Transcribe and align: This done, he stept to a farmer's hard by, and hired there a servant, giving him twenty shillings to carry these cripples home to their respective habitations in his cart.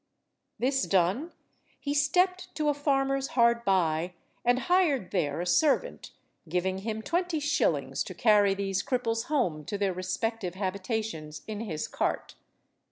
This 0.57 0.87
done, 0.87 1.31
he 1.79 1.93
stept 1.93 2.55
to 2.55 2.69
a 2.69 2.73
farmer's 2.73 3.27
hard 3.37 3.63
by, 3.63 4.15
and 4.43 4.61
hired 4.61 5.11
there 5.11 5.41
a 5.41 5.45
servant, 5.45 6.09
giving 6.49 6.79
him 6.79 7.03
twenty 7.03 7.39
shillings 7.39 8.03
to 8.05 8.15
carry 8.15 8.55
these 8.55 8.81
cripples 8.81 9.25
home 9.25 9.63
to 9.65 9.77
their 9.77 9.93
respective 9.93 10.55
habitations 10.55 11.43
in 11.47 11.59
his 11.59 11.87
cart. 11.87 12.33